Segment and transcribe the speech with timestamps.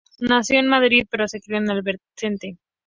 [0.17, 2.57] Nació en Madrid pero se crió en Albacete.